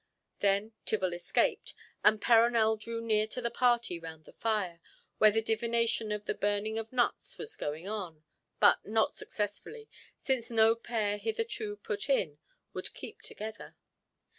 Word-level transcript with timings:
Then 0.39 0.71
Tibble 0.83 1.13
escaped, 1.13 1.75
and 2.03 2.19
Perronel 2.19 2.75
drew 2.75 3.01
near 3.01 3.27
to 3.27 3.39
the 3.39 3.51
party 3.51 3.99
round 3.99 4.25
the 4.25 4.33
fire, 4.33 4.81
where 5.19 5.29
the 5.29 5.43
divination 5.43 6.11
of 6.11 6.25
the 6.25 6.33
burning 6.33 6.79
of 6.79 6.91
nuts 6.91 7.37
was 7.37 7.55
going 7.55 7.87
on, 7.87 8.23
but 8.59 8.83
not 8.83 9.13
successfully, 9.13 9.87
since 10.23 10.49
no 10.49 10.73
pair 10.75 11.19
hitherto 11.19 11.75
put 11.77 12.09
in 12.09 12.39
would 12.73 12.95
keep 12.95 13.21
together. 13.21 13.75